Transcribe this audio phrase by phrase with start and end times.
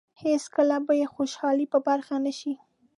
[0.23, 2.53] هېڅکله به یې خوشالۍ په برخه نه شي.